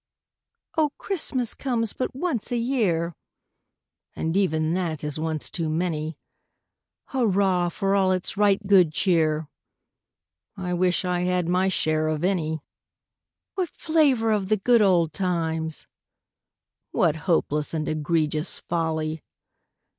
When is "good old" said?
14.57-15.13